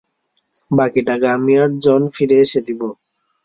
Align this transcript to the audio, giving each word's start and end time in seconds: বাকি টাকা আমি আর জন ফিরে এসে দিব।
বাকি 0.71 1.01
টাকা 1.09 1.27
আমি 1.37 1.53
আর 1.57 1.69
জন 1.85 2.01
ফিরে 2.15 2.37
এসে 2.45 2.59
দিব। 2.67 2.81